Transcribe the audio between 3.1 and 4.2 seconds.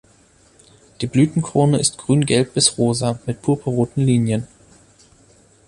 mit purpurroten